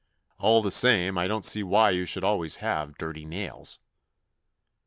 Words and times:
"All 0.39 0.63
the 0.63 0.71
same, 0.71 1.15
I 1.15 1.27
don't 1.27 1.45
see 1.45 1.61
why 1.61 1.91
you 1.91 2.05
should 2.05 2.23
always 2.23 2.55
have 2.55 2.97
dirty 2.97 3.23
nails." 3.23 3.77